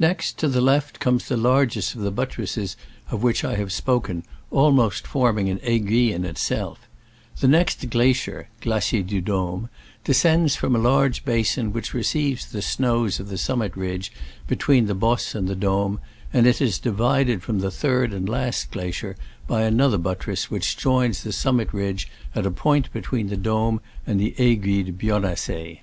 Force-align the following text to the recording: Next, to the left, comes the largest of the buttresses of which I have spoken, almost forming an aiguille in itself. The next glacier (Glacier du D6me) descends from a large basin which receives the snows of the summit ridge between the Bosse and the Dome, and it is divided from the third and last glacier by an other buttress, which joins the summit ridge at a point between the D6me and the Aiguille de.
Next, 0.00 0.38
to 0.38 0.48
the 0.48 0.60
left, 0.60 0.98
comes 0.98 1.28
the 1.28 1.36
largest 1.36 1.94
of 1.94 2.00
the 2.00 2.10
buttresses 2.10 2.76
of 3.12 3.22
which 3.22 3.44
I 3.44 3.54
have 3.54 3.70
spoken, 3.72 4.24
almost 4.50 5.06
forming 5.06 5.48
an 5.48 5.60
aiguille 5.62 6.12
in 6.16 6.24
itself. 6.24 6.88
The 7.38 7.46
next 7.46 7.88
glacier 7.88 8.48
(Glacier 8.60 9.04
du 9.04 9.22
D6me) 9.22 9.68
descends 10.02 10.56
from 10.56 10.74
a 10.74 10.80
large 10.80 11.24
basin 11.24 11.72
which 11.72 11.94
receives 11.94 12.46
the 12.46 12.60
snows 12.60 13.20
of 13.20 13.28
the 13.28 13.38
summit 13.38 13.76
ridge 13.76 14.10
between 14.48 14.86
the 14.86 14.96
Bosse 14.96 15.32
and 15.32 15.46
the 15.46 15.54
Dome, 15.54 16.00
and 16.32 16.48
it 16.48 16.60
is 16.60 16.80
divided 16.80 17.40
from 17.44 17.60
the 17.60 17.70
third 17.70 18.12
and 18.12 18.28
last 18.28 18.72
glacier 18.72 19.14
by 19.46 19.62
an 19.62 19.80
other 19.80 19.96
buttress, 19.96 20.50
which 20.50 20.76
joins 20.76 21.22
the 21.22 21.30
summit 21.32 21.72
ridge 21.72 22.08
at 22.34 22.46
a 22.46 22.50
point 22.50 22.92
between 22.92 23.28
the 23.28 23.36
D6me 23.36 23.78
and 24.08 24.18
the 24.18 24.34
Aiguille 24.40 24.90
de. 24.90 25.82